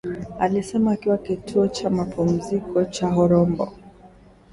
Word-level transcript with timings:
alisema 0.39 0.91
akiwa 0.91 1.17
katika 1.17 1.41
kituo 1.43 1.67
cha 1.67 1.89
mapumziko 1.89 2.83
cha 2.85 3.07
Horombo 3.07 3.73